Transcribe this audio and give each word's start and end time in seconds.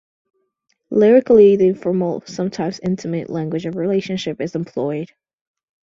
Lyrically, 0.89 1.57
the 1.57 1.67
informal, 1.67 2.23
sometimes 2.25 2.79
intimate, 2.79 3.29
language 3.29 3.67
of 3.67 3.75
relationship 3.75 4.41
is 4.41 4.55
employed. 4.55 5.11